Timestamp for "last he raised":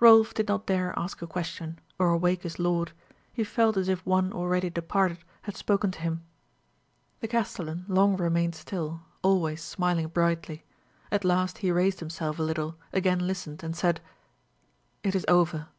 11.24-12.00